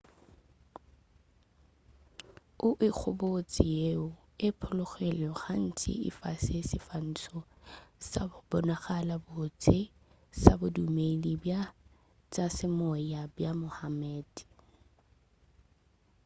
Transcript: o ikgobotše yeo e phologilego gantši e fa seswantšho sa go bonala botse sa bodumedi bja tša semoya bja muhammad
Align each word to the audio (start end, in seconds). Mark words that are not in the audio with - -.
o 2.67 2.69
ikgobotše 2.87 3.65
yeo 3.79 4.07
e 4.45 4.47
phologilego 4.59 5.33
gantši 5.41 5.91
e 6.07 6.09
fa 6.17 6.29
seswantšho 6.45 7.39
sa 8.09 8.21
go 8.29 8.39
bonala 8.49 9.15
botse 9.27 9.77
sa 10.41 10.51
bodumedi 10.59 11.33
bja 11.43 11.61
tša 12.33 12.45
semoya 12.57 13.21
bja 13.35 13.51
muhammad 13.61 14.29